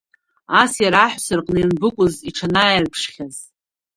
Ас 0.61 0.73
иара 0.83 0.99
аҳәса 1.05 1.33
рҟны 1.39 1.59
ианбыкәыз 1.61 2.15
иҽанааирԥшхьаз? 2.29 3.35